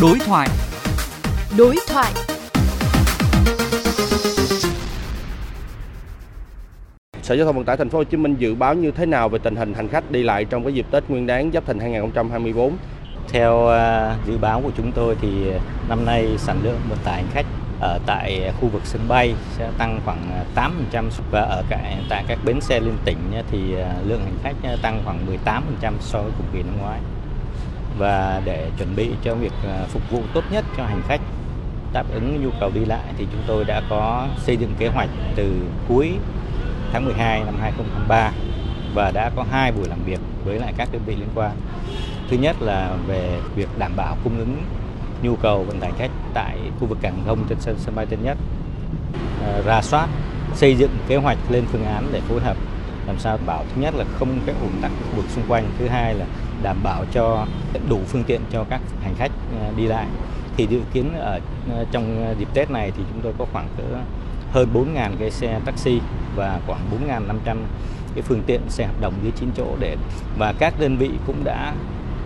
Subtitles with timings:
[0.00, 0.48] Đối thoại.
[1.58, 2.12] Đối thoại.
[7.22, 9.28] Sở Giao thông Vận tải Thành phố Hồ Chí Minh dự báo như thế nào
[9.28, 11.78] về tình hình hành khách đi lại trong cái dịp Tết Nguyên đán Giáp Thìn
[11.78, 12.76] 2024?
[13.28, 15.28] Theo uh, dự báo của chúng tôi thì
[15.88, 17.46] năm nay sản lượng vận tải hành khách
[17.80, 20.44] ở tại khu vực sân bay sẽ tăng khoảng
[20.92, 23.18] 8% và ở cả, tại các bến xe liên tỉnh
[23.50, 23.58] thì
[24.06, 25.26] lượng hành khách tăng khoảng
[25.82, 27.00] 18% so với cùng kỳ năm ngoái.
[27.98, 31.20] Và để chuẩn bị cho việc à, phục vụ tốt nhất cho hành khách
[31.92, 35.08] đáp ứng nhu cầu đi lại thì chúng tôi đã có xây dựng kế hoạch
[35.36, 35.52] từ
[35.88, 36.12] cuối
[36.92, 38.32] tháng 12 năm 2023
[38.94, 41.50] và đã có hai buổi làm việc với lại các đơn vị liên quan.
[42.30, 44.56] Thứ nhất là về việc đảm bảo cung ứng
[45.22, 48.24] nhu cầu vận tải khách tại khu vực cảng không trên sân sân bay Tân
[48.24, 48.38] Nhất,
[49.42, 50.08] à, ra soát,
[50.54, 52.56] xây dựng kế hoạch lên phương án để phối hợp
[53.08, 55.88] làm sao bảo thứ nhất là không cái ủng tắc khu vực xung quanh, thứ
[55.88, 56.26] hai là
[56.62, 57.46] đảm bảo cho
[57.88, 59.30] đủ phương tiện cho các hành khách
[59.60, 60.06] à, đi lại.
[60.56, 61.40] Thì dự kiến ở
[61.72, 63.82] à, trong dịp Tết này thì chúng tôi có khoảng cỡ
[64.52, 66.00] hơn 4.000 cái xe taxi
[66.36, 67.56] và khoảng 4.500
[68.14, 69.96] cái phương tiện xe hợp đồng dưới 9 chỗ để
[70.38, 71.74] và các đơn vị cũng đã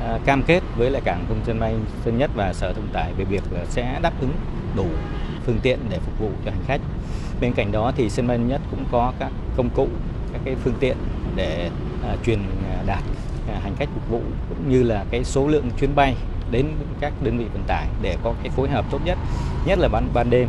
[0.00, 3.12] à, cam kết với lại cảng không sân bay Tân Nhất và Sở Thông tải
[3.12, 4.32] về việc là sẽ đáp ứng
[4.76, 4.86] đủ
[5.46, 6.80] phương tiện để phục vụ cho hành khách.
[7.40, 9.88] Bên cạnh đó thì sân bay Nhất cũng có các công cụ,
[10.36, 10.96] các cái phương tiện
[11.36, 11.70] để
[12.02, 12.38] à, truyền
[12.70, 13.02] à, đạt
[13.48, 16.14] à, hành khách phục vụ cũng như là cái số lượng chuyến bay
[16.50, 16.66] đến
[17.00, 19.18] các đơn vị vận tải để có cái phối hợp tốt nhất,
[19.66, 20.48] nhất là ban ban đêm.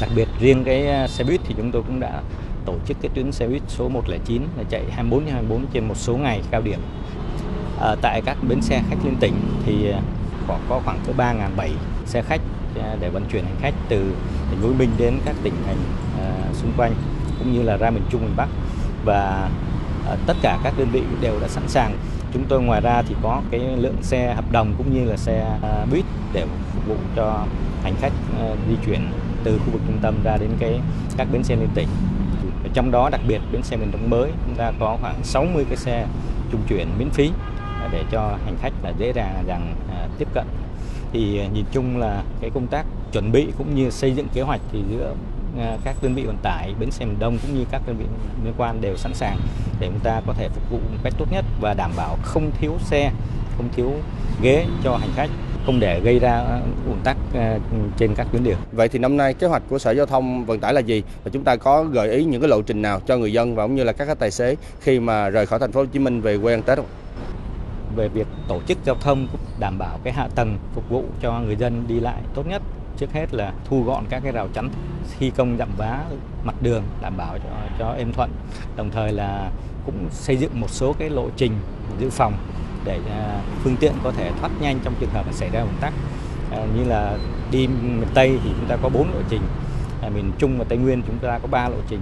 [0.00, 2.22] Đặc biệt riêng cái à, xe buýt thì chúng tôi cũng đã
[2.64, 6.16] tổ chức cái tuyến xe buýt số 109 là chạy 24 24 trên một số
[6.16, 6.80] ngày cao điểm.
[7.80, 9.34] À, tại các bến xe khách liên tỉnh
[9.66, 10.00] thì à,
[10.48, 11.68] có, có khoảng cỡ 3.700
[12.06, 12.40] xe khách
[13.00, 14.12] để vận chuyển hành khách từ
[14.48, 15.76] thành phố Hồ Chí Minh đến các tỉnh thành
[16.18, 16.92] à, xung quanh
[17.38, 18.48] cũng như là ra miền Trung miền Bắc
[19.04, 19.50] và
[20.06, 21.98] ờ, tất cả các đơn vị đều đã sẵn sàng
[22.32, 25.58] chúng tôi ngoài ra thì có cái lượng xe hợp đồng cũng như là xe
[25.62, 27.46] ờ, buýt để phục vụ cho
[27.82, 29.00] hành khách ờ, di chuyển
[29.44, 30.80] từ khu vực trung tâm ra đến cái,
[31.16, 31.88] các bến xe liên tỉnh.
[32.74, 35.76] Trong đó đặc biệt bến xe miền Đông mới chúng ta có khoảng 60 cái
[35.76, 36.06] xe
[36.52, 37.30] trung chuyển miễn phí
[37.92, 39.74] để cho hành khách là dễ dàng rằng
[40.18, 40.46] tiếp cận.
[41.12, 44.60] Thì nhìn chung là cái công tác chuẩn bị cũng như xây dựng kế hoạch
[44.72, 45.14] thì giữa
[45.84, 48.04] các đơn vị vận tải bến xe miền Đông cũng như các đơn vị
[48.44, 49.38] liên quan đều sẵn sàng
[49.80, 52.50] để chúng ta có thể phục vụ một cách tốt nhất và đảm bảo không
[52.60, 53.12] thiếu xe,
[53.56, 53.92] không thiếu
[54.42, 55.30] ghế cho hành khách
[55.66, 56.44] không để gây ra
[56.86, 57.16] ùn tắc
[57.96, 58.58] trên các tuyến đường.
[58.72, 61.02] Vậy thì năm nay kế hoạch của Sở Giao thông Vận tải là gì?
[61.24, 63.66] Và chúng ta có gợi ý những cái lộ trình nào cho người dân và
[63.66, 66.20] cũng như là các tài xế khi mà rời khỏi thành phố Hồ Chí Minh
[66.20, 66.86] về quê ăn Tết không?
[67.96, 69.26] Về việc tổ chức giao thông
[69.58, 72.62] đảm bảo cái hạ tầng phục vụ cho người dân đi lại tốt nhất
[72.96, 74.68] trước hết là thu gọn các cái rào chắn
[75.18, 76.04] thi công dặm vá
[76.44, 78.30] mặt đường đảm bảo cho cho êm thuận.
[78.76, 79.50] Đồng thời là
[79.86, 81.52] cũng xây dựng một số cái lộ trình
[81.98, 82.34] dự phòng
[82.84, 85.92] để à, phương tiện có thể thoát nhanh trong trường hợp xảy ra ủng tắc.
[86.50, 87.18] À, như là
[87.50, 89.42] đi miền Tây thì chúng ta có bốn lộ trình.
[90.02, 92.00] À, miền Trung và Tây Nguyên chúng ta có ba lộ trình.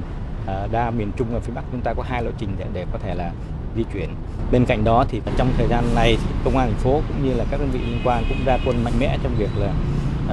[0.72, 2.98] Đa miền Trung và phía Bắc chúng ta có hai lộ trình để, để có
[2.98, 3.32] thể là
[3.76, 4.08] di chuyển.
[4.52, 7.34] Bên cạnh đó thì trong thời gian này thì công an thành phố cũng như
[7.34, 9.72] là các đơn vị liên quan cũng ra quân mạnh mẽ trong việc là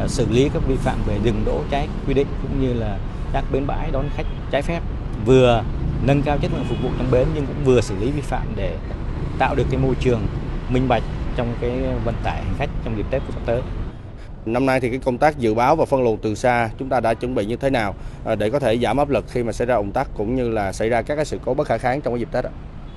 [0.08, 2.97] xử lý các vi phạm về dừng đỗ trái quy định cũng như là
[3.34, 4.81] các bến bãi đón khách trái phép
[5.25, 5.63] vừa
[6.06, 8.47] nâng cao chất lượng phục vụ trong bến nhưng cũng vừa xử lý vi phạm
[8.56, 8.75] để
[9.40, 10.22] tạo được cái môi trường
[10.69, 11.03] minh bạch
[11.35, 11.72] trong cái
[12.06, 13.62] vận tải hành khách trong dịp Tết sắp tới.
[14.46, 17.00] Năm nay thì cái công tác dự báo và phân luồng từ xa chúng ta
[17.00, 17.96] đã chuẩn bị như thế nào
[18.38, 20.74] để có thể giảm áp lực khi mà xảy ra ủng tắc cũng như là
[20.74, 22.52] xảy ra các cái sự cố bất khả kháng trong cái dịp Tết ạ?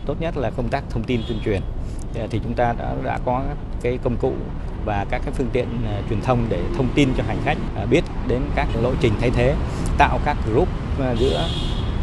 [0.07, 1.61] Tốt nhất là công tác thông tin tuyên truyền
[2.15, 3.43] Ờ, thì chúng ta đã đã có
[3.83, 4.33] cái công cụ
[4.85, 7.87] và các cái phương tiện ờ, truyền thông để thông tin cho hành khách ờ,
[7.87, 9.55] biết đến các lộ trình thay thế,
[9.99, 10.69] tạo các group
[11.19, 11.49] giữa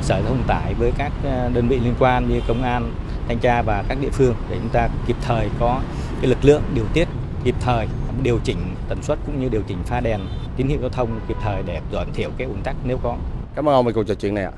[0.02, 1.12] sở giao thông tải với các
[1.54, 2.92] đơn vị liên quan như công an,
[3.28, 5.82] thanh tra và các địa phương để chúng ta kịp thời có
[6.22, 7.08] cái lực lượng điều tiết
[7.44, 7.88] kịp thời
[8.24, 8.58] điều chỉnh
[8.90, 10.20] tần suất cũng như điều chỉnh pha đèn
[10.58, 13.18] tín hiệu giao thông kịp thời để giảm thiểu cái ùn tắc nếu có.
[13.56, 14.52] Cảm ơn ông về cuộc trò chuyện này ạ.